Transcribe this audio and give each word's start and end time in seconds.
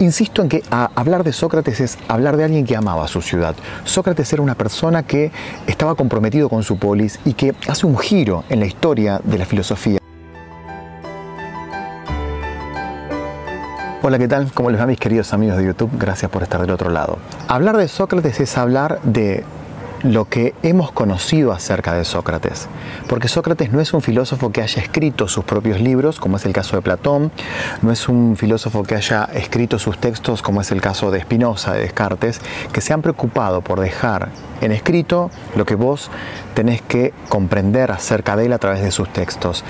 Insisto 0.00 0.42
en 0.42 0.48
que 0.48 0.62
hablar 0.70 1.22
de 1.22 1.32
Sócrates 1.32 1.80
es 1.80 1.98
hablar 2.08 2.36
de 2.36 2.44
alguien 2.44 2.64
que 2.64 2.76
amaba 2.76 3.06
su 3.06 3.22
ciudad. 3.22 3.54
Sócrates 3.84 4.32
era 4.32 4.42
una 4.42 4.56
persona 4.56 5.04
que 5.04 5.30
estaba 5.68 5.94
comprometido 5.94 6.48
con 6.48 6.64
su 6.64 6.78
polis 6.78 7.20
y 7.24 7.34
que 7.34 7.54
hace 7.68 7.86
un 7.86 7.96
giro 7.96 8.44
en 8.48 8.60
la 8.60 8.66
historia 8.66 9.20
de 9.22 9.38
la 9.38 9.44
filosofía. 9.44 10.00
Hola, 14.02 14.18
¿qué 14.18 14.28
tal? 14.28 14.52
¿Cómo 14.52 14.70
les 14.70 14.80
va 14.80 14.86
mis 14.86 14.98
queridos 14.98 15.32
amigos 15.32 15.56
de 15.56 15.64
YouTube? 15.64 15.90
Gracias 15.98 16.30
por 16.30 16.42
estar 16.42 16.60
del 16.60 16.70
otro 16.72 16.90
lado. 16.90 17.18
Hablar 17.48 17.76
de 17.76 17.88
Sócrates 17.88 18.38
es 18.40 18.58
hablar 18.58 19.00
de 19.02 19.44
lo 20.04 20.26
que 20.26 20.54
hemos 20.62 20.92
conocido 20.92 21.50
acerca 21.50 21.94
de 21.94 22.04
Sócrates. 22.04 22.68
Porque 23.08 23.26
Sócrates 23.26 23.72
no 23.72 23.80
es 23.80 23.94
un 23.94 24.02
filósofo 24.02 24.52
que 24.52 24.60
haya 24.60 24.82
escrito 24.82 25.28
sus 25.28 25.44
propios 25.44 25.80
libros, 25.80 26.20
como 26.20 26.36
es 26.36 26.44
el 26.44 26.52
caso 26.52 26.76
de 26.76 26.82
Platón, 26.82 27.32
no 27.82 27.90
es 27.90 28.08
un 28.08 28.36
filósofo 28.36 28.82
que 28.82 28.94
haya 28.94 29.24
escrito 29.32 29.78
sus 29.78 29.98
textos, 29.98 30.42
como 30.42 30.60
es 30.60 30.70
el 30.70 30.82
caso 30.82 31.10
de 31.10 31.22
Spinoza, 31.22 31.72
de 31.72 31.80
Descartes, 31.80 32.40
que 32.72 32.82
se 32.82 32.92
han 32.92 33.00
preocupado 33.00 33.62
por 33.62 33.80
dejar 33.80 34.28
en 34.60 34.72
escrito 34.72 35.30
lo 35.56 35.64
que 35.64 35.74
vos 35.74 36.10
tenés 36.54 36.80
que 36.82 37.12
comprender 37.28 37.90
acerca 37.90 38.36
de 38.36 38.46
él 38.46 38.52
a 38.52 38.58
través 38.58 38.82
de 38.82 38.90
sus 38.90 39.12
textos. 39.12 39.64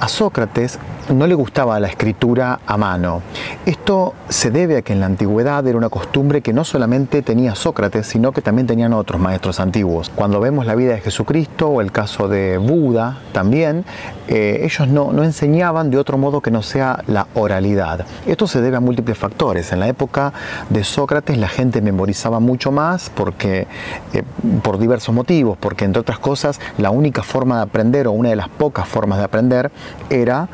A 0.00 0.08
Sócrates 0.08 0.78
no 1.12 1.26
le 1.26 1.34
gustaba 1.34 1.80
la 1.80 1.88
escritura 1.88 2.60
a 2.66 2.76
mano. 2.76 3.22
Esto 3.66 4.14
se 4.28 4.50
debe 4.50 4.76
a 4.78 4.82
que 4.82 4.92
en 4.92 5.00
la 5.00 5.06
antigüedad 5.06 5.66
era 5.66 5.76
una 5.76 5.88
costumbre 5.88 6.40
que 6.42 6.52
no 6.52 6.64
solamente 6.64 7.22
tenía 7.22 7.54
Sócrates, 7.54 8.06
sino 8.06 8.32
que 8.32 8.42
también 8.42 8.66
tenían 8.66 8.92
otros 8.92 9.20
maestros 9.20 9.58
antiguos. 9.58 10.10
Cuando 10.14 10.40
vemos 10.40 10.66
la 10.66 10.74
vida 10.74 10.92
de 10.92 11.00
Jesucristo 11.00 11.68
o 11.68 11.80
el 11.80 11.92
caso 11.92 12.28
de 12.28 12.58
Buda 12.58 13.18
también, 13.32 13.84
eh, 14.28 14.60
ellos 14.62 14.86
no, 14.88 15.12
no 15.12 15.24
enseñaban 15.24 15.90
de 15.90 15.98
otro 15.98 16.18
modo 16.18 16.40
que 16.40 16.50
no 16.50 16.62
sea 16.62 17.02
la 17.06 17.26
oralidad. 17.34 18.06
Esto 18.26 18.46
se 18.46 18.60
debe 18.60 18.76
a 18.76 18.80
múltiples 18.80 19.16
factores. 19.16 19.72
En 19.72 19.80
la 19.80 19.88
época 19.88 20.32
de 20.68 20.84
Sócrates 20.84 21.38
la 21.38 21.48
gente 21.48 21.80
memorizaba 21.80 22.38
mucho 22.38 22.70
más 22.70 23.10
porque, 23.10 23.66
eh, 24.12 24.22
por 24.62 24.78
diversos 24.78 25.14
motivos, 25.14 25.56
porque 25.58 25.84
entre 25.84 26.00
otras 26.00 26.18
cosas 26.18 26.27
la 26.76 26.90
única 26.90 27.22
forma 27.22 27.56
de 27.56 27.62
aprender 27.62 28.06
o 28.06 28.12
una 28.12 28.30
de 28.30 28.36
las 28.36 28.48
pocas 28.48 28.86
formas 28.86 29.18
de 29.18 29.24
aprender 29.24 29.70
era 30.10 30.48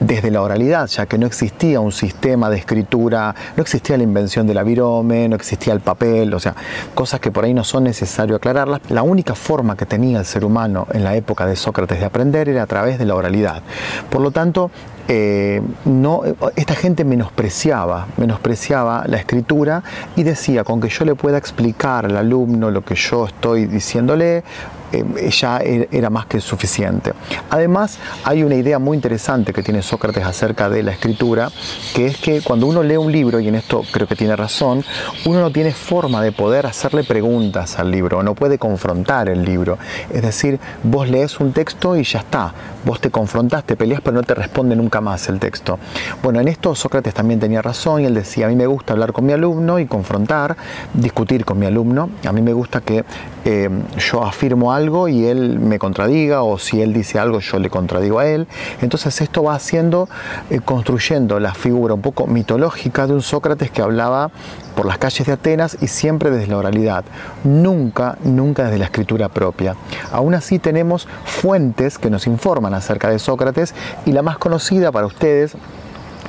desde 0.00 0.30
la 0.30 0.42
oralidad, 0.42 0.86
ya 0.86 1.06
que 1.06 1.18
no 1.18 1.26
existía 1.26 1.80
un 1.80 1.92
sistema 1.92 2.48
de 2.50 2.58
escritura, 2.58 3.34
no 3.56 3.62
existía 3.62 3.96
la 3.96 4.04
invención 4.04 4.46
de 4.46 4.54
la 4.54 4.62
virome, 4.62 5.28
no 5.28 5.36
existía 5.36 5.72
el 5.72 5.80
papel, 5.80 6.32
o 6.34 6.40
sea, 6.40 6.54
cosas 6.94 7.20
que 7.20 7.30
por 7.30 7.44
ahí 7.44 7.52
no 7.52 7.64
son 7.64 7.84
necesario 7.84 8.36
aclararlas. 8.36 8.80
La 8.90 9.02
única 9.02 9.34
forma 9.34 9.76
que 9.76 9.86
tenía 9.86 10.20
el 10.20 10.24
ser 10.24 10.44
humano 10.44 10.86
en 10.92 11.04
la 11.04 11.16
época 11.16 11.46
de 11.46 11.56
Sócrates 11.56 11.98
de 11.98 12.06
aprender 12.06 12.48
era 12.48 12.62
a 12.62 12.66
través 12.66 12.98
de 12.98 13.06
la 13.06 13.14
oralidad. 13.14 13.62
Por 14.08 14.20
lo 14.20 14.30
tanto, 14.30 14.70
eh, 15.08 15.62
no, 15.84 16.22
esta 16.54 16.74
gente 16.74 17.04
menospreciaba, 17.04 18.06
menospreciaba 18.18 19.04
la 19.06 19.16
escritura 19.16 19.82
y 20.16 20.22
decía, 20.22 20.64
con 20.64 20.80
que 20.80 20.88
yo 20.88 21.04
le 21.04 21.14
pueda 21.14 21.38
explicar 21.38 22.04
al 22.04 22.16
alumno 22.16 22.70
lo 22.70 22.84
que 22.84 22.94
yo 22.94 23.26
estoy 23.26 23.66
diciéndole, 23.66 24.44
eh, 24.92 25.30
ya 25.30 25.58
er, 25.58 25.88
era 25.92 26.10
más 26.10 26.26
que 26.26 26.40
suficiente. 26.40 27.12
Además, 27.50 27.98
hay 28.24 28.42
una 28.42 28.54
idea 28.54 28.78
muy 28.78 28.96
interesante 28.96 29.52
que 29.52 29.62
tiene 29.62 29.82
Sócrates 29.82 30.24
acerca 30.24 30.68
de 30.68 30.82
la 30.82 30.92
escritura, 30.92 31.50
que 31.94 32.06
es 32.06 32.16
que 32.16 32.40
cuando 32.42 32.66
uno 32.66 32.82
lee 32.82 32.96
un 32.96 33.12
libro, 33.12 33.40
y 33.40 33.48
en 33.48 33.54
esto 33.54 33.82
creo 33.90 34.06
que 34.06 34.16
tiene 34.16 34.36
razón, 34.36 34.84
uno 35.24 35.40
no 35.40 35.50
tiene 35.50 35.72
forma 35.72 36.22
de 36.22 36.32
poder 36.32 36.66
hacerle 36.66 37.04
preguntas 37.04 37.78
al 37.78 37.90
libro, 37.90 38.22
no 38.22 38.34
puede 38.34 38.58
confrontar 38.58 39.28
el 39.28 39.44
libro. 39.44 39.78
Es 40.12 40.22
decir, 40.22 40.58
vos 40.82 41.08
lees 41.08 41.40
un 41.40 41.52
texto 41.52 41.96
y 41.96 42.04
ya 42.04 42.20
está, 42.20 42.52
vos 42.84 43.00
te 43.00 43.10
confrontás, 43.10 43.64
te 43.64 43.76
peleas, 43.76 44.00
pero 44.00 44.14
no 44.14 44.22
te 44.22 44.34
responde 44.34 44.74
nunca 44.76 45.00
más 45.00 45.28
el 45.28 45.38
texto. 45.38 45.78
Bueno, 46.22 46.40
en 46.40 46.48
esto 46.48 46.74
Sócrates 46.74 47.14
también 47.14 47.40
tenía 47.40 47.62
razón 47.62 48.02
y 48.02 48.06
él 48.06 48.14
decía, 48.14 48.46
a 48.46 48.48
mí 48.48 48.56
me 48.56 48.66
gusta 48.66 48.92
hablar 48.92 49.12
con 49.12 49.26
mi 49.26 49.32
alumno 49.32 49.78
y 49.78 49.86
confrontar, 49.86 50.56
discutir 50.94 51.44
con 51.44 51.58
mi 51.58 51.66
alumno, 51.66 52.10
a 52.26 52.32
mí 52.32 52.40
me 52.40 52.52
gusta 52.52 52.80
que 52.80 53.04
eh, 53.44 53.68
yo 53.98 54.24
afirmo 54.24 54.72
algo 54.72 54.77
y 55.08 55.26
él 55.26 55.58
me 55.58 55.78
contradiga 55.78 56.42
o 56.42 56.58
si 56.58 56.80
él 56.80 56.92
dice 56.92 57.18
algo 57.18 57.40
yo 57.40 57.58
le 57.58 57.68
contradigo 57.68 58.18
a 58.20 58.26
él. 58.26 58.46
Entonces 58.80 59.20
esto 59.20 59.42
va 59.42 59.54
haciendo, 59.54 60.08
eh, 60.50 60.60
construyendo 60.64 61.40
la 61.40 61.54
figura 61.54 61.94
un 61.94 62.00
poco 62.00 62.26
mitológica 62.26 63.06
de 63.06 63.14
un 63.14 63.22
Sócrates 63.22 63.70
que 63.70 63.82
hablaba 63.82 64.30
por 64.76 64.86
las 64.86 64.98
calles 64.98 65.26
de 65.26 65.32
Atenas 65.32 65.76
y 65.80 65.88
siempre 65.88 66.30
desde 66.30 66.46
la 66.46 66.58
oralidad, 66.58 67.04
nunca, 67.44 68.16
nunca 68.22 68.64
desde 68.64 68.78
la 68.78 68.84
escritura 68.84 69.28
propia. 69.28 69.74
Aún 70.12 70.34
así 70.34 70.58
tenemos 70.58 71.08
fuentes 71.24 71.98
que 71.98 72.10
nos 72.10 72.26
informan 72.26 72.74
acerca 72.74 73.10
de 73.10 73.18
Sócrates 73.18 73.74
y 74.06 74.12
la 74.12 74.22
más 74.22 74.38
conocida 74.38 74.92
para 74.92 75.06
ustedes 75.06 75.56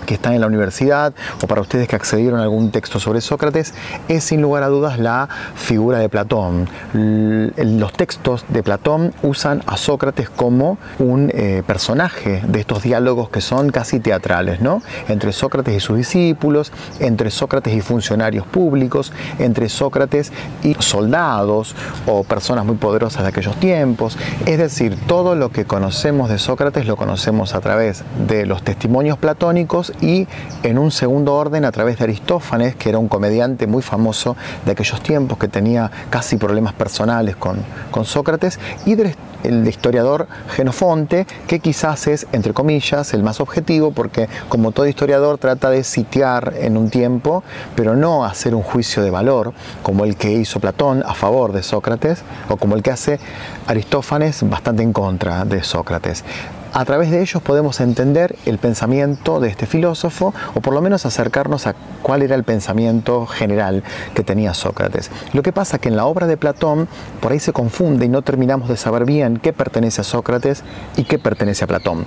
que 0.09 0.15
están 0.15 0.33
en 0.33 0.41
la 0.41 0.47
universidad 0.47 1.13
o 1.43 1.45
para 1.45 1.61
ustedes 1.61 1.87
que 1.87 1.95
accedieron 1.95 2.39
a 2.39 2.43
algún 2.43 2.71
texto 2.71 2.99
sobre 2.99 3.21
Sócrates, 3.21 3.75
es 4.07 4.23
sin 4.23 4.41
lugar 4.41 4.63
a 4.63 4.67
dudas 4.67 4.97
la 4.97 5.29
figura 5.53 5.99
de 5.99 6.09
Platón. 6.09 6.67
Los 6.93 7.93
textos 7.93 8.43
de 8.47 8.63
Platón 8.63 9.13
usan 9.21 9.61
a 9.67 9.77
Sócrates 9.77 10.27
como 10.27 10.79
un 10.97 11.29
eh, 11.31 11.61
personaje 11.67 12.41
de 12.47 12.59
estos 12.59 12.81
diálogos 12.81 13.29
que 13.29 13.39
son 13.39 13.69
casi 13.69 13.99
teatrales, 13.99 14.61
¿no? 14.61 14.81
Entre 15.09 15.31
Sócrates 15.31 15.75
y 15.75 15.79
sus 15.79 15.97
discípulos, 15.97 16.71
entre 16.99 17.29
Sócrates 17.29 17.75
y 17.75 17.81
funcionarios 17.81 18.47
públicos, 18.47 19.13
entre 19.37 19.69
Sócrates 19.69 20.33
y 20.63 20.73
soldados 20.79 21.75
o 22.07 22.23
personas 22.23 22.65
muy 22.65 22.77
poderosas 22.77 23.21
de 23.21 23.29
aquellos 23.29 23.57
tiempos. 23.57 24.17
Es 24.47 24.57
decir, 24.57 24.97
todo 25.05 25.35
lo 25.35 25.51
que 25.51 25.65
conocemos 25.65 26.31
de 26.31 26.39
Sócrates 26.39 26.87
lo 26.87 26.95
conocemos 26.95 27.53
a 27.53 27.61
través 27.61 28.03
de 28.27 28.47
los 28.47 28.63
testimonios 28.63 29.19
platónicos 29.19 29.93
y 30.01 30.27
en 30.63 30.77
un 30.77 30.91
segundo 30.91 31.35
orden 31.35 31.65
a 31.65 31.71
través 31.71 31.97
de 31.97 32.05
Aristófanes, 32.05 32.75
que 32.75 32.89
era 32.89 32.97
un 32.97 33.07
comediante 33.07 33.67
muy 33.67 33.81
famoso 33.81 34.35
de 34.65 34.71
aquellos 34.71 35.01
tiempos, 35.01 35.37
que 35.37 35.47
tenía 35.47 35.91
casi 36.09 36.37
problemas 36.37 36.73
personales 36.73 37.35
con, 37.35 37.63
con 37.91 38.05
Sócrates, 38.05 38.59
y 38.85 38.95
del 38.95 39.15
el 39.43 39.67
historiador 39.67 40.27
Genofonte, 40.55 41.25
que 41.47 41.59
quizás 41.59 42.07
es, 42.07 42.27
entre 42.31 42.53
comillas, 42.53 43.13
el 43.13 43.23
más 43.23 43.39
objetivo, 43.39 43.91
porque 43.91 44.27
como 44.49 44.71
todo 44.71 44.88
historiador 44.88 45.38
trata 45.38 45.69
de 45.69 45.83
sitiar 45.83 46.53
en 46.57 46.77
un 46.77 46.89
tiempo, 46.89 47.43
pero 47.75 47.95
no 47.95 48.25
hacer 48.25 48.53
un 48.53 48.63
juicio 48.63 49.03
de 49.03 49.11
valor, 49.11 49.53
como 49.81 50.05
el 50.05 50.15
que 50.15 50.31
hizo 50.31 50.59
Platón 50.59 51.03
a 51.05 51.13
favor 51.13 51.53
de 51.53 51.63
Sócrates, 51.63 52.23
o 52.49 52.57
como 52.57 52.75
el 52.75 52.83
que 52.83 52.91
hace 52.91 53.19
Aristófanes 53.67 54.47
bastante 54.49 54.83
en 54.83 54.93
contra 54.93 55.45
de 55.45 55.63
Sócrates. 55.63 56.23
A 56.72 56.85
través 56.85 57.09
de 57.09 57.22
ellos 57.22 57.41
podemos 57.41 57.80
entender 57.80 58.35
el 58.46 58.59
pensamiento 58.59 59.40
de 59.40 59.50
este 59.50 59.66
filósofo 59.66 60.34
o 60.53 60.62
por 60.62 60.74
lo 60.74 60.81
menos 60.81 61.06
acercarnos 61.06 61.66
a 61.66 61.74
cuál 62.03 62.22
era 62.22 62.35
el 62.35 62.44
pensamiento 62.44 63.25
general 63.25 63.84
que 64.13 64.24
tenía 64.24 64.53
Sócrates. 64.53 65.09
Lo 65.34 65.41
que 65.41 65.52
pasa 65.52 65.78
es 65.78 65.81
que 65.81 65.90
en 65.90 65.96
la 65.96 66.06
obra 66.06 66.28
de 66.28 66.38
Platón 66.38 66.88
por 67.22 67.31
ahí 67.31 67.40
se 67.40 67.53
confunde 67.53 68.06
y 68.06 68.09
no 68.09 68.22
terminamos 68.22 68.69
de 68.69 68.78
saber 68.78 69.06
bien 69.06 69.38
qué 69.38 69.52
pertenece 69.52 70.02
a 70.02 70.03
Sócrates 70.03 70.63
y 70.96 71.06
qué 71.06 71.18
pertenece 71.18 71.63
a 71.63 71.68
Platón. 71.68 72.06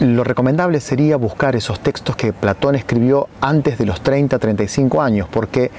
Lo 0.00 0.24
recomendable 0.24 0.80
sería 0.80 1.16
buscar 1.16 1.56
esos 1.56 1.80
textos 1.80 2.16
que 2.16 2.32
Platón 2.32 2.74
escribió 2.74 3.28
antes 3.40 3.78
de 3.78 3.86
los 3.86 4.02
30-35 4.02 5.02
años, 5.02 5.28
porque 5.30 5.70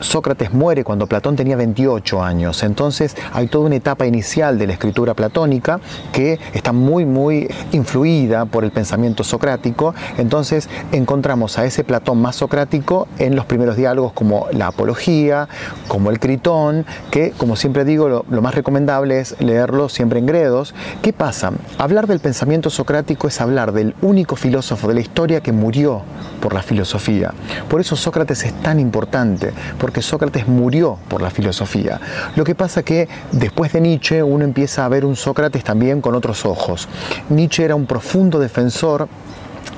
Sócrates 0.00 0.52
muere 0.52 0.84
cuando 0.84 1.06
Platón 1.06 1.36
tenía 1.36 1.56
28 1.56 2.22
años, 2.22 2.62
entonces 2.62 3.16
hay 3.32 3.46
toda 3.48 3.66
una 3.66 3.76
etapa 3.76 4.06
inicial 4.06 4.58
de 4.58 4.66
la 4.66 4.74
escritura 4.74 5.14
platónica 5.14 5.80
que 6.12 6.38
está 6.52 6.72
muy, 6.72 7.04
muy 7.04 7.48
influida 7.72 8.44
por 8.44 8.64
el 8.64 8.70
pensamiento 8.70 9.24
socrático, 9.24 9.94
entonces 10.18 10.68
encontramos 10.92 11.58
a 11.58 11.64
ese 11.64 11.84
Platón 11.84 12.20
más 12.20 12.36
socrático 12.36 13.08
en 13.18 13.36
los 13.36 13.46
primeros 13.46 13.76
diálogos 13.76 14.12
como 14.12 14.46
la 14.52 14.68
Apología, 14.68 15.48
como 15.88 16.10
el 16.10 16.18
Critón, 16.18 16.84
que 17.10 17.32
como 17.32 17.56
siempre 17.56 17.84
digo, 17.84 18.08
lo, 18.08 18.24
lo 18.28 18.42
más 18.42 18.54
recomendable 18.54 19.20
es 19.20 19.40
leerlo 19.40 19.88
siempre 19.88 20.18
en 20.18 20.26
gredos. 20.26 20.74
¿Qué 21.02 21.12
pasa? 21.12 21.52
Hablar 21.78 22.06
del 22.06 22.20
pensamiento 22.20 22.70
socrático 22.70 23.28
es 23.28 23.40
hablar 23.40 23.72
del 23.72 23.94
único 24.02 24.36
filósofo 24.36 24.88
de 24.88 24.94
la 24.94 25.00
historia 25.00 25.40
que 25.40 25.52
murió 25.52 26.02
por 26.40 26.54
la 26.54 26.62
filosofía. 26.62 27.32
Por 27.68 27.80
eso 27.80 27.96
Sócrates 27.96 28.44
es 28.44 28.52
tan 28.62 28.78
importante, 28.80 29.52
porque 29.86 30.02
Sócrates 30.02 30.48
murió 30.48 30.98
por 31.06 31.22
la 31.22 31.30
filosofía. 31.30 32.00
Lo 32.34 32.42
que 32.42 32.56
pasa 32.56 32.82
que 32.82 33.08
después 33.30 33.72
de 33.72 33.80
Nietzsche 33.80 34.20
uno 34.20 34.42
empieza 34.42 34.84
a 34.84 34.88
ver 34.88 35.04
un 35.04 35.14
Sócrates 35.14 35.62
también 35.62 36.00
con 36.00 36.16
otros 36.16 36.44
ojos. 36.44 36.88
Nietzsche 37.28 37.62
era 37.64 37.76
un 37.76 37.86
profundo 37.86 38.40
defensor 38.40 39.06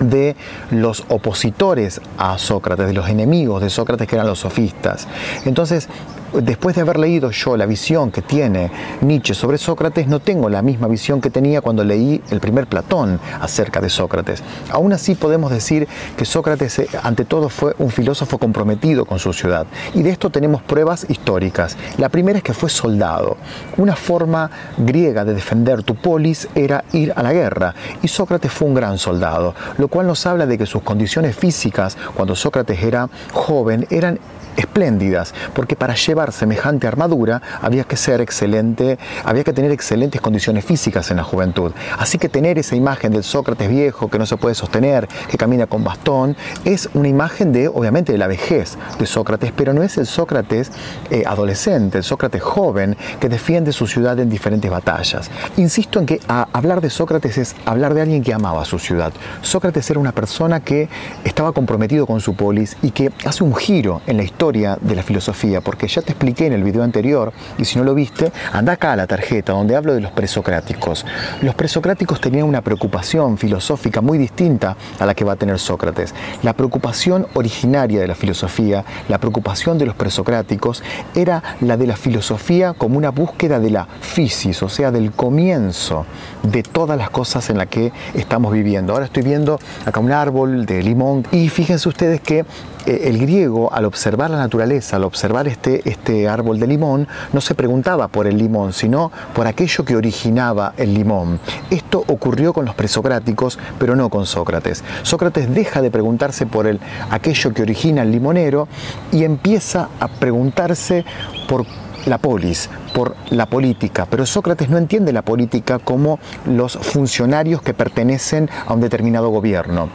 de 0.01 0.35
los 0.71 1.05
opositores 1.11 2.01
a 2.17 2.39
Sócrates, 2.39 2.87
de 2.87 2.95
los 2.95 3.07
enemigos 3.11 3.61
de 3.61 3.69
Sócrates 3.69 4.09
que 4.09 4.17
eran 4.17 4.27
los 4.27 4.39
sofistas. 4.39 5.07
Entonces, 5.45 5.91
después 6.33 6.77
de 6.77 6.83
haber 6.83 6.99
leído 6.99 7.31
yo 7.31 7.57
la 7.57 7.67
visión 7.67 8.11
que 8.11 8.23
tiene 8.23 8.71
Nietzsche 9.01 9.35
sobre 9.35 9.59
Sócrates, 9.59 10.07
no 10.07 10.21
tengo 10.21 10.49
la 10.49 10.63
misma 10.63 10.89
visión 10.89 11.21
que 11.21 11.31
tenía 11.31 11.61
cuando 11.61 11.85
leí 11.85 12.23
el 12.31 12.41
primer 12.41 12.67
Platón 12.67 13.21
acerca 13.41 13.81
de 13.81 13.89
Sócrates. 13.89 14.43
Aún 14.71 14.93
así 14.93 15.15
podemos 15.15 15.51
decir 15.51 15.89
que 16.17 16.25
Sócrates 16.25 16.79
eh, 16.79 16.89
ante 17.03 17.25
todo 17.25 17.49
fue 17.49 17.75
un 17.79 17.91
filósofo 17.91 18.39
comprometido 18.39 19.05
con 19.05 19.19
su 19.19 19.33
ciudad. 19.33 19.67
Y 19.95 20.03
de 20.03 20.11
esto 20.11 20.31
tenemos 20.31 20.63
pruebas 20.63 21.07
históricas. 21.09 21.77
La 21.97 22.09
primera 22.09 22.39
es 22.39 22.45
que 22.45 22.55
fue 22.55 22.71
soldado. 22.71 23.37
Una 23.77 23.97
forma 23.97 24.51
griega 24.77 25.25
de 25.25 25.35
defender 25.35 25.83
tu 25.83 25.95
polis 25.95 26.49
era 26.55 26.85
ir 26.93 27.13
a 27.17 27.23
la 27.23 27.33
guerra. 27.33 27.75
Y 28.03 28.09
Sócrates 28.09 28.53
fue 28.53 28.69
un 28.69 28.75
gran 28.75 28.99
soldado, 28.99 29.55
lo 29.79 29.89
cual 29.89 30.07
nos 30.07 30.27
habla 30.27 30.47
de 30.47 30.59
que 30.59 30.67
sus 30.67 30.83
condiciones 30.83 31.37
físicas, 31.37 31.97
cuando 32.15 32.35
Sócrates 32.35 32.83
era 32.83 33.09
joven, 33.33 33.87
eran 33.91 34.19
espléndidas, 34.59 35.35
porque 35.55 35.77
para 35.77 35.95
llevar 35.95 36.18
semejante 36.33 36.87
armadura 36.87 37.41
había 37.63 37.85
que 37.85 37.97
ser 37.97 38.21
excelente, 38.21 38.99
había 39.25 39.45
que 39.45 39.53
tener 39.53 39.71
excelentes 39.71 40.21
condiciones 40.21 40.65
físicas 40.65 41.11
en 41.11 41.19
la 41.19 41.25
juventud. 41.25 41.73
Así 41.99 42.19
que 42.19 42.29
tener 42.29 42.59
esa 42.59 42.77
imagen 42.77 43.13
del 43.13 43.25
Sócrates 43.25 43.69
viejo 43.69 44.09
que 44.09 44.19
no 44.19 44.27
se 44.27 44.37
puede 44.37 44.55
sostener, 44.55 45.09
que 45.31 45.39
camina 45.39 45.67
con 45.67 45.85
bastón, 45.85 46.37
es 46.65 46.89
una 46.95 47.09
imagen 47.09 47.53
de, 47.53 47.69
obviamente, 47.69 48.13
de 48.13 48.19
la 48.19 48.27
vejez 48.27 48.77
de 48.99 49.07
Sócrates, 49.07 49.53
pero 49.55 49.73
no 49.73 49.83
es 49.83 49.97
el 49.99 50.07
Sócrates 50.07 50.71
eh, 51.11 51.23
adolescente, 51.27 51.99
el 51.99 52.05
Sócrates 52.05 52.43
joven 52.43 52.97
que 53.21 53.29
defiende 53.29 53.73
su 53.73 53.87
ciudad 53.87 54.19
en 54.19 54.29
diferentes 54.29 54.71
batallas. 54.71 55.31
Insisto 55.57 55.99
en 55.99 56.07
que 56.07 56.21
hablar 56.27 56.81
de 56.81 56.91
Sócrates 56.91 57.39
es 57.39 57.57
hablar 57.65 57.95
de 57.95 58.03
alguien 58.03 58.23
que 58.23 58.35
amaba 58.35 58.65
su 58.65 58.79
ciudad. 58.79 59.13
Sócrates 59.43 59.89
era 59.91 60.01
una 60.01 60.13
persona 60.13 60.61
que 60.61 60.89
estaba 61.25 61.53
comprometido 61.53 62.07
con 62.07 62.21
su 62.21 62.35
polis 62.35 62.77
y 62.83 62.91
que 62.91 63.13
hace 63.25 63.45
un 63.45 63.55
giro 63.55 64.01
en 64.07 64.17
la 64.17 64.23
historia 64.23 64.79
de 64.81 64.95
la 64.95 65.03
filosofía, 65.03 65.61
porque 65.61 65.89
ya 65.89 66.03
te 66.09 66.13
expliqué 66.13 66.47
en 66.47 66.55
el 66.55 66.65
video 66.65 66.85
anterior, 66.85 67.35
y 67.59 67.67
si 67.67 67.77
no 67.77 67.85
lo 67.85 67.95
viste, 67.95 68.33
anda 68.55 68.73
acá 68.73 68.95
a 68.95 68.97
la 68.97 69.07
tarjeta 69.07 69.53
donde 69.53 69.77
hablo 69.77 69.93
de 69.93 70.01
los 70.01 70.11
presocráticos. 70.11 71.05
Los 71.43 71.55
presocráticos 71.55 72.19
tenían 72.19 72.47
una 72.47 72.63
preocupación 72.63 73.37
filosófica 73.37 74.01
muy 74.01 74.17
distinta 74.17 74.75
a 74.99 75.05
la 75.05 75.15
que 75.15 75.23
va 75.23 75.33
a 75.33 75.37
tener 75.37 75.59
Sócrates. 75.59 76.15
La 76.43 76.55
preocupación 76.55 77.27
originaria 77.35 78.01
de 78.01 78.09
la 78.09 78.15
filosofía, 78.15 78.87
la 79.11 79.19
preocupación 79.19 79.77
de 79.77 79.85
los 79.85 79.95
presocráticos, 79.97 80.83
era 81.15 81.43
la 81.61 81.77
de 81.77 81.87
la 81.87 81.97
filosofía 81.97 82.73
como 82.73 82.97
una 82.97 83.11
búsqueda 83.11 83.61
de 83.61 83.69
la 83.69 83.87
fisis, 84.01 84.63
o 84.63 84.71
sea, 84.71 84.91
del 84.91 85.13
comienzo 85.13 86.07
de 86.43 86.63
todas 86.63 86.97
las 86.97 87.11
cosas 87.11 87.51
en 87.51 87.59
las 87.59 87.67
que 87.67 87.93
estamos 88.15 88.51
viviendo. 88.51 88.95
Ahora 88.95 89.05
estoy 89.05 89.25
viendo 89.25 89.61
acá 89.85 90.01
un 90.01 90.13
árbol 90.13 90.65
de 90.65 90.83
limón 90.83 91.27
y 91.33 91.51
fíjense 91.51 91.87
ustedes 91.87 92.23
que 92.23 92.47
el 92.89 93.19
griego, 93.19 93.73
al 93.73 93.85
observar 93.85 94.31
la 94.31 94.39
naturaleza, 94.39 94.97
al 94.97 95.05
observar 95.05 95.47
este, 95.49 95.89
este 95.89 96.29
árbol 96.29 96.59
de 96.59 96.67
limón, 96.67 97.07
no 97.33 97.41
se 97.41 97.55
preguntaba 97.55 98.09
por 98.09 98.27
el 98.27 98.39
limón, 98.39 98.73
sino 98.73 99.13
por 99.35 99.47
aquello 99.47 99.85
que 99.85 99.97
originaba 99.97 100.73
el 100.77 100.95
limón. 100.95 101.39
Esto 101.71 102.03
ocurrió 102.07 102.53
con 102.53 102.65
los 102.65 102.75
presocráticos, 102.75 103.59
pero 103.79 103.95
no 103.95 104.09
con 104.09 104.27
Sócrates. 104.27 104.85
Sócrates 105.03 105.55
deja 105.55 105.83
de 105.83 105.91
preguntarse 105.91 106.47
por 106.47 106.67
el, 106.67 106.81
aquello 107.11 107.53
que 107.53 107.63
origina 107.63 108.03
el 108.03 108.11
limonero 108.11 108.69
y 109.13 109.25
empieza 109.25 109.89
a 110.01 110.09
preguntarse 110.09 111.05
por 111.49 111.67
la 112.07 112.19
polis, 112.19 112.71
por 112.95 113.17
la 113.31 113.47
política, 113.47 114.07
pero 114.09 114.25
Sócrates 114.25 114.71
no 114.71 114.79
entiende 114.79 115.13
la 115.13 115.23
política 115.23 115.79
como 115.79 116.19
los 116.47 116.79
funcionarios 116.79 117.63
que 117.63 117.75
pertenecen 117.75 118.49
a 118.67 118.73
un 118.73 118.81
determinado 118.81 119.29
gobierno. 119.29 119.89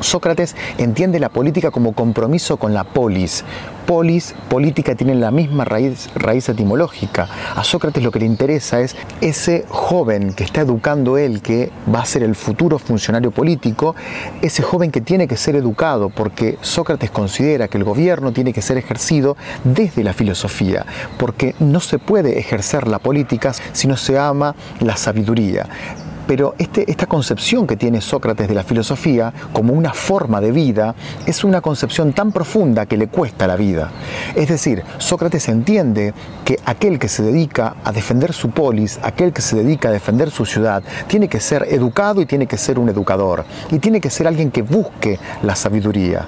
Sócrates 0.00 0.56
entiende 0.78 1.20
la 1.20 1.28
política 1.28 1.70
como 1.70 1.92
compromiso 1.92 2.56
con 2.56 2.74
la 2.74 2.84
polis. 2.84 3.44
Polis, 3.86 4.34
política 4.48 4.94
tienen 4.94 5.20
la 5.20 5.30
misma 5.30 5.64
raíz, 5.64 6.08
raíz 6.14 6.48
etimológica. 6.48 7.28
A 7.54 7.64
Sócrates 7.64 8.02
lo 8.02 8.10
que 8.10 8.18
le 8.18 8.26
interesa 8.26 8.80
es 8.80 8.96
ese 9.20 9.66
joven 9.68 10.32
que 10.32 10.44
está 10.44 10.62
educando 10.62 11.18
él, 11.18 11.42
que 11.42 11.70
va 11.94 12.00
a 12.00 12.06
ser 12.06 12.22
el 12.22 12.34
futuro 12.34 12.78
funcionario 12.78 13.30
político, 13.30 13.94
ese 14.40 14.62
joven 14.62 14.90
que 14.90 15.02
tiene 15.02 15.28
que 15.28 15.36
ser 15.36 15.56
educado, 15.56 16.08
porque 16.08 16.58
Sócrates 16.62 17.10
considera 17.10 17.68
que 17.68 17.76
el 17.76 17.84
gobierno 17.84 18.32
tiene 18.32 18.52
que 18.52 18.62
ser 18.62 18.78
ejercido 18.78 19.36
desde 19.64 20.02
la 20.02 20.14
filosofía, 20.14 20.86
porque 21.18 21.54
no 21.60 21.80
se 21.80 21.98
puede 21.98 22.38
ejercer 22.38 22.88
la 22.88 22.98
política 22.98 23.52
si 23.72 23.86
no 23.86 23.96
se 23.96 24.18
ama 24.18 24.54
la 24.80 24.96
sabiduría. 24.96 25.68
Pero 26.26 26.54
este, 26.58 26.90
esta 26.90 27.06
concepción 27.06 27.66
que 27.66 27.76
tiene 27.76 28.00
Sócrates 28.00 28.48
de 28.48 28.54
la 28.54 28.64
filosofía 28.64 29.32
como 29.52 29.72
una 29.72 29.92
forma 29.92 30.40
de 30.40 30.52
vida 30.52 30.94
es 31.26 31.44
una 31.44 31.60
concepción 31.60 32.12
tan 32.12 32.32
profunda 32.32 32.86
que 32.86 32.96
le 32.96 33.08
cuesta 33.08 33.46
la 33.46 33.56
vida. 33.56 33.90
Es 34.34 34.48
decir, 34.48 34.82
Sócrates 34.98 35.48
entiende 35.48 36.14
que 36.44 36.58
aquel 36.64 36.98
que 36.98 37.08
se 37.08 37.22
dedica 37.22 37.76
a 37.84 37.92
defender 37.92 38.32
su 38.32 38.50
polis, 38.50 38.98
aquel 39.02 39.32
que 39.32 39.42
se 39.42 39.56
dedica 39.56 39.88
a 39.88 39.92
defender 39.92 40.30
su 40.30 40.44
ciudad, 40.44 40.82
tiene 41.06 41.28
que 41.28 41.40
ser 41.40 41.66
educado 41.70 42.20
y 42.20 42.26
tiene 42.26 42.46
que 42.46 42.58
ser 42.58 42.78
un 42.78 42.88
educador. 42.88 43.44
Y 43.70 43.78
tiene 43.78 44.00
que 44.00 44.10
ser 44.10 44.26
alguien 44.26 44.50
que 44.50 44.62
busque 44.62 45.18
la 45.42 45.54
sabiduría 45.54 46.26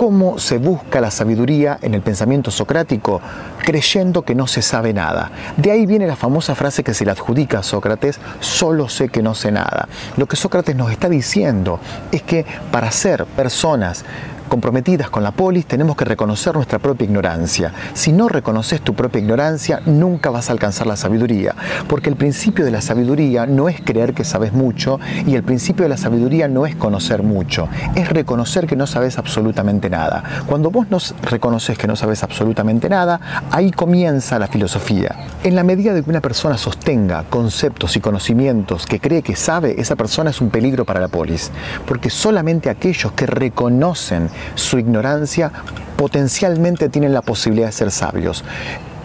cómo 0.00 0.38
se 0.38 0.56
busca 0.56 0.98
la 1.02 1.10
sabiduría 1.10 1.78
en 1.82 1.92
el 1.92 2.00
pensamiento 2.00 2.50
socrático, 2.50 3.20
creyendo 3.58 4.22
que 4.22 4.34
no 4.34 4.46
se 4.46 4.62
sabe 4.62 4.94
nada. 4.94 5.30
De 5.58 5.70
ahí 5.70 5.84
viene 5.84 6.06
la 6.06 6.16
famosa 6.16 6.54
frase 6.54 6.82
que 6.82 6.94
se 6.94 7.04
le 7.04 7.10
adjudica 7.10 7.58
a 7.58 7.62
Sócrates, 7.62 8.18
solo 8.40 8.88
sé 8.88 9.10
que 9.10 9.22
no 9.22 9.34
sé 9.34 9.52
nada. 9.52 9.90
Lo 10.16 10.24
que 10.24 10.36
Sócrates 10.36 10.74
nos 10.74 10.90
está 10.90 11.10
diciendo 11.10 11.80
es 12.12 12.22
que 12.22 12.46
para 12.72 12.90
ser 12.92 13.26
personas 13.26 14.06
comprometidas 14.50 15.08
con 15.08 15.22
la 15.22 15.30
polis, 15.30 15.64
tenemos 15.64 15.96
que 15.96 16.04
reconocer 16.04 16.54
nuestra 16.54 16.78
propia 16.78 17.06
ignorancia. 17.06 17.72
Si 17.94 18.12
no 18.12 18.28
reconoces 18.28 18.82
tu 18.82 18.94
propia 18.94 19.20
ignorancia, 19.20 19.80
nunca 19.86 20.28
vas 20.28 20.50
a 20.50 20.52
alcanzar 20.52 20.86
la 20.86 20.96
sabiduría, 20.96 21.54
porque 21.88 22.10
el 22.10 22.16
principio 22.16 22.64
de 22.64 22.72
la 22.72 22.82
sabiduría 22.82 23.46
no 23.46 23.68
es 23.68 23.80
creer 23.80 24.12
que 24.12 24.24
sabes 24.24 24.52
mucho 24.52 24.98
y 25.26 25.36
el 25.36 25.44
principio 25.44 25.84
de 25.84 25.88
la 25.88 25.96
sabiduría 25.96 26.48
no 26.48 26.66
es 26.66 26.74
conocer 26.74 27.22
mucho, 27.22 27.68
es 27.94 28.08
reconocer 28.10 28.66
que 28.66 28.76
no 28.76 28.86
sabes 28.86 29.16
absolutamente 29.16 29.88
nada. 29.88 30.42
Cuando 30.46 30.70
vos 30.70 30.90
no 30.90 30.98
reconoces 31.22 31.78
que 31.78 31.86
no 31.86 31.94
sabes 31.94 32.22
absolutamente 32.22 32.88
nada, 32.88 33.46
ahí 33.50 33.70
comienza 33.70 34.38
la 34.38 34.48
filosofía. 34.48 35.14
En 35.44 35.54
la 35.54 35.62
medida 35.62 35.94
de 35.94 36.02
que 36.02 36.10
una 36.10 36.20
persona 36.20 36.58
sostenga 36.58 37.24
conceptos 37.30 37.96
y 37.96 38.00
conocimientos 38.00 38.84
que 38.84 38.98
cree 38.98 39.22
que 39.22 39.36
sabe, 39.36 39.80
esa 39.80 39.94
persona 39.94 40.30
es 40.30 40.40
un 40.40 40.50
peligro 40.50 40.84
para 40.84 41.00
la 41.00 41.08
polis, 41.08 41.52
porque 41.86 42.10
solamente 42.10 42.68
aquellos 42.68 43.12
que 43.12 43.26
reconocen 43.26 44.28
su 44.54 44.78
ignorancia, 44.78 45.50
potencialmente 45.96 46.88
tienen 46.88 47.12
la 47.12 47.22
posibilidad 47.22 47.68
de 47.68 47.72
ser 47.72 47.90
sabios. 47.90 48.44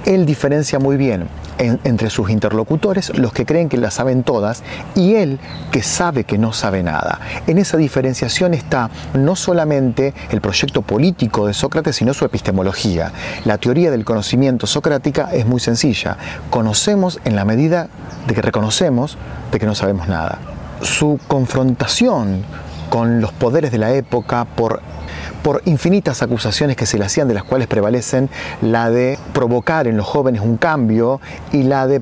Él 0.06 0.26
diferencia 0.26 0.78
muy 0.78 0.98
bien 0.98 1.28
entre 1.58 2.10
sus 2.10 2.30
interlocutores, 2.30 3.18
los 3.18 3.34
que 3.34 3.46
creen 3.46 3.70
que 3.70 3.78
las 3.78 3.96
saben 3.96 4.24
todas, 4.24 4.62
y 4.94 5.16
él 5.16 5.40
que 5.72 5.82
sabe 5.82 6.26
que 6.26 6.38
no 6.38 6.54
sabe 6.54 6.84
nada. 6.84 7.20
En 7.48 7.58
esa 7.58 7.78
diferenciación 7.78 8.54
está 8.54 8.90
no 9.14 9.36
solamente 9.36 10.14
el 10.30 10.42
proyecto 10.42 10.82
político 10.82 11.48
de 11.48 11.54
Sócrates, 11.54 11.96
sino 11.96 12.14
su 12.14 12.26
epistemología. 12.26 13.12
La 13.46 13.58
teoría 13.58 13.90
del 13.90 14.06
conocimiento 14.06 14.68
socrática 14.68 15.30
es 15.32 15.46
muy 15.46 15.60
sencilla. 15.60 16.18
Conocemos 16.50 17.20
en 17.24 17.36
la 17.36 17.46
medida 17.46 17.88
de 18.28 18.36
que 18.36 18.42
reconocemos 18.42 19.18
de 19.52 19.60
que 19.60 19.66
no 19.66 19.76
sabemos 19.76 20.08
nada. 20.08 20.40
Su 20.82 21.20
confrontación 21.28 22.44
con 22.90 23.22
los 23.22 23.32
poderes 23.32 23.72
de 23.72 23.78
la 23.78 23.92
época 23.92 24.46
por 24.46 24.82
por 25.46 25.62
infinitas 25.66 26.24
acusaciones 26.24 26.76
que 26.76 26.88
se 26.88 26.98
le 26.98 27.06
hacían, 27.06 27.28
de 27.28 27.36
las 27.36 27.44
cuales 27.44 27.68
prevalecen 27.68 28.32
la 28.64 28.90
de 28.90 29.20
provocar 29.32 29.86
en 29.86 29.96
los 29.96 30.08
jóvenes 30.08 30.42
un 30.42 30.58
cambio 30.58 31.22
y 31.52 31.62
la 31.62 31.86
de, 31.86 32.02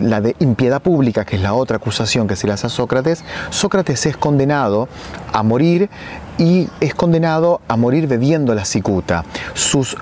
la 0.00 0.20
de 0.20 0.36
impiedad 0.38 0.80
pública, 0.80 1.24
que 1.24 1.34
es 1.34 1.42
la 1.42 1.54
otra 1.54 1.78
acusación 1.78 2.28
que 2.28 2.36
se 2.36 2.46
le 2.46 2.52
hace 2.52 2.68
a 2.68 2.70
Sócrates, 2.70 3.24
Sócrates 3.50 4.06
es 4.06 4.16
condenado 4.16 4.88
a 5.32 5.42
morir 5.42 5.90
y 6.38 6.68
es 6.80 6.94
condenado 6.94 7.60
a 7.66 7.76
morir 7.76 8.06
bebiendo 8.06 8.54
la 8.54 8.64
cicuta. 8.64 9.24
Sus 9.54 9.96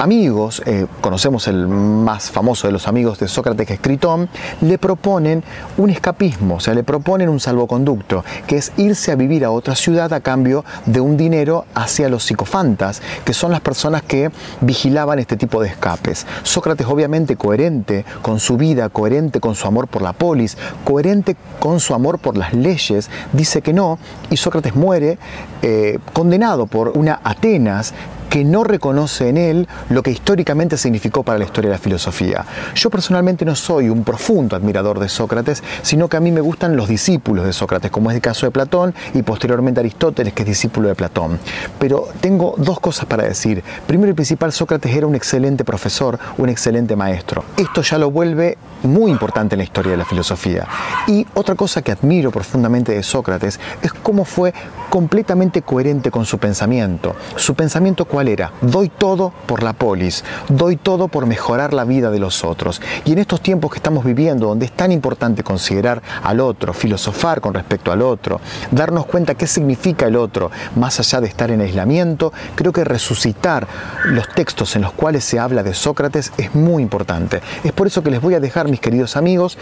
amigos, 0.00 0.62
eh, 0.64 0.86
conocemos 1.02 1.46
el 1.46 1.68
más 1.68 2.30
famoso 2.30 2.66
de 2.66 2.72
los 2.72 2.88
amigos 2.88 3.18
de 3.18 3.28
Sócrates, 3.28 3.66
que 3.66 3.74
es 3.74 3.80
Critón, 3.80 4.30
le 4.62 4.78
proponen 4.78 5.44
un 5.76 5.90
escapismo, 5.90 6.56
o 6.56 6.60
sea, 6.60 6.72
le 6.72 6.82
proponen 6.82 7.28
un 7.28 7.38
salvoconducto, 7.38 8.24
que 8.46 8.56
es 8.56 8.72
irse 8.78 9.12
a 9.12 9.14
vivir 9.14 9.44
a 9.44 9.50
otra 9.50 9.74
ciudad 9.74 10.10
a 10.14 10.20
cambio 10.20 10.64
de 10.86 11.00
un 11.00 11.18
dinero 11.18 11.66
hacia 11.74 12.08
los 12.08 12.24
psicofantas, 12.24 13.02
que 13.26 13.34
son 13.34 13.52
las 13.52 13.60
personas 13.60 14.02
que 14.02 14.30
vigilaban 14.62 15.18
este 15.18 15.36
tipo 15.36 15.60
de 15.60 15.68
escapes. 15.68 16.26
Sócrates, 16.44 16.86
obviamente, 16.86 17.36
coherente 17.36 18.06
con 18.22 18.40
su 18.40 18.56
vida, 18.56 18.88
coherente 18.88 19.38
con 19.38 19.54
su 19.54 19.66
amor 19.66 19.86
por 19.86 20.00
la 20.00 20.14
polis, 20.14 20.56
coherente 20.82 21.36
con 21.58 21.78
su 21.78 21.92
amor 21.92 22.18
por 22.18 22.38
las 22.38 22.54
leyes, 22.54 23.10
dice 23.34 23.60
que 23.60 23.74
no, 23.74 23.98
y 24.30 24.38
Sócrates 24.38 24.74
muere 24.74 25.18
eh, 25.62 25.98
condenado 26.12 26.66
por 26.66 26.96
una 26.96 27.20
Atenas 27.22 27.94
que 28.30 28.44
no 28.44 28.62
reconoce 28.62 29.28
en 29.28 29.36
él 29.36 29.68
lo 29.88 30.02
que 30.02 30.12
históricamente 30.12 30.78
significó 30.78 31.24
para 31.24 31.36
la 31.36 31.44
historia 31.44 31.68
de 31.68 31.76
la 31.76 31.82
filosofía. 31.82 32.46
Yo 32.76 32.88
personalmente 32.88 33.44
no 33.44 33.56
soy 33.56 33.90
un 33.90 34.04
profundo 34.04 34.54
admirador 34.54 35.00
de 35.00 35.08
Sócrates, 35.08 35.64
sino 35.82 36.08
que 36.08 36.16
a 36.16 36.20
mí 36.20 36.30
me 36.30 36.40
gustan 36.40 36.76
los 36.76 36.88
discípulos 36.88 37.44
de 37.44 37.52
Sócrates, 37.52 37.90
como 37.90 38.08
es 38.10 38.14
el 38.14 38.22
caso 38.22 38.46
de 38.46 38.52
Platón 38.52 38.94
y 39.14 39.22
posteriormente 39.22 39.80
Aristóteles, 39.80 40.32
que 40.32 40.42
es 40.42 40.48
discípulo 40.48 40.88
de 40.88 40.94
Platón. 40.94 41.40
Pero 41.80 42.06
tengo 42.20 42.54
dos 42.56 42.78
cosas 42.78 43.06
para 43.06 43.24
decir. 43.24 43.64
Primero 43.88 44.12
y 44.12 44.14
principal, 44.14 44.52
Sócrates 44.52 44.94
era 44.94 45.08
un 45.08 45.16
excelente 45.16 45.64
profesor, 45.64 46.16
un 46.38 46.48
excelente 46.48 46.94
maestro. 46.94 47.44
Esto 47.56 47.82
ya 47.82 47.98
lo 47.98 48.12
vuelve 48.12 48.56
muy 48.84 49.10
importante 49.10 49.56
en 49.56 49.58
la 49.58 49.64
historia 49.64 49.90
de 49.90 49.98
la 49.98 50.04
filosofía. 50.04 50.68
Y 51.08 51.26
otra 51.34 51.56
cosa 51.56 51.82
que 51.82 51.90
admiro 51.90 52.30
profundamente 52.30 52.92
de 52.92 53.02
Sócrates 53.02 53.58
es 53.82 53.92
cómo 53.92 54.24
fue 54.24 54.54
completamente 54.90 55.62
coherente 55.62 56.10
con 56.10 56.26
su 56.26 56.38
pensamiento. 56.38 57.14
Su 57.36 57.54
pensamiento 57.54 58.04
cuál 58.04 58.28
era? 58.28 58.52
Doy 58.60 58.90
todo 58.90 59.32
por 59.46 59.62
la 59.62 59.72
polis, 59.72 60.24
doy 60.48 60.76
todo 60.76 61.08
por 61.08 61.26
mejorar 61.26 61.72
la 61.72 61.84
vida 61.84 62.10
de 62.10 62.18
los 62.18 62.44
otros. 62.44 62.82
Y 63.04 63.12
en 63.12 63.18
estos 63.18 63.40
tiempos 63.40 63.70
que 63.70 63.78
estamos 63.78 64.04
viviendo, 64.04 64.48
donde 64.48 64.66
es 64.66 64.72
tan 64.72 64.92
importante 64.92 65.42
considerar 65.42 66.02
al 66.22 66.40
otro, 66.40 66.74
filosofar 66.74 67.40
con 67.40 67.54
respecto 67.54 67.92
al 67.92 68.02
otro, 68.02 68.40
darnos 68.70 69.06
cuenta 69.06 69.36
qué 69.36 69.46
significa 69.46 70.06
el 70.06 70.16
otro, 70.16 70.50
más 70.74 70.98
allá 70.98 71.20
de 71.20 71.28
estar 71.28 71.50
en 71.50 71.60
aislamiento, 71.60 72.32
creo 72.54 72.72
que 72.72 72.84
resucitar 72.84 73.66
los 74.06 74.28
textos 74.28 74.74
en 74.76 74.82
los 74.82 74.92
cuales 74.92 75.24
se 75.24 75.38
habla 75.38 75.62
de 75.62 75.72
Sócrates 75.72 76.32
es 76.36 76.54
muy 76.54 76.82
importante. 76.82 77.40
Es 77.62 77.72
por 77.72 77.86
eso 77.86 78.02
que 78.02 78.10
les 78.10 78.20
voy 78.20 78.34
a 78.34 78.40
dejar, 78.40 78.68
mis 78.68 78.80
queridos 78.80 79.16
amigos, 79.16 79.56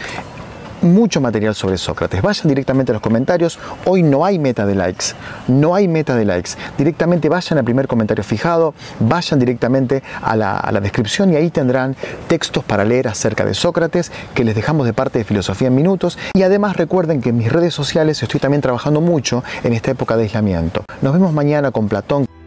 mucho 0.82 1.20
material 1.20 1.54
sobre 1.54 1.78
Sócrates. 1.78 2.22
Vayan 2.22 2.48
directamente 2.48 2.92
a 2.92 2.94
los 2.94 3.02
comentarios. 3.02 3.58
Hoy 3.84 4.02
no 4.02 4.24
hay 4.24 4.38
meta 4.38 4.66
de 4.66 4.74
likes. 4.74 5.06
No 5.48 5.74
hay 5.74 5.88
meta 5.88 6.14
de 6.14 6.24
likes. 6.24 6.52
Directamente 6.76 7.28
vayan 7.28 7.58
al 7.58 7.64
primer 7.64 7.88
comentario 7.88 8.24
fijado, 8.24 8.74
vayan 9.00 9.38
directamente 9.38 10.02
a 10.22 10.36
la, 10.36 10.78
descripción 10.80 11.32
y 11.32 11.36
ahí 11.36 11.50
tendrán 11.50 11.96
textos 12.28 12.62
para 12.62 12.84
leer 12.84 13.08
acerca 13.08 13.44
de 13.44 13.54
Sócrates 13.54 14.12
que 14.34 14.44
les 14.44 14.54
dejamos 14.54 14.86
de 14.86 14.92
parte 14.92 15.18
de 15.18 15.24
Filosofía 15.24 15.68
en 15.68 15.74
Minutos. 15.74 16.18
Y 16.34 16.42
además 16.42 16.76
recuerden 16.76 17.20
que 17.20 17.30
en 17.30 17.38
mis 17.38 17.52
redes 17.52 17.74
sociales 17.74 18.22
estoy 18.22 18.38
también 18.40 18.60
trabajando 18.60 19.00
mucho 19.00 19.42
en 19.64 19.72
esta 19.72 19.90
época 19.90 20.16
de 20.16 20.24
aislamiento. 20.24 20.84
Nos 21.02 21.12
vemos 21.12 21.32
mañana 21.32 21.70
con 21.72 21.88
Platón. 21.88 22.37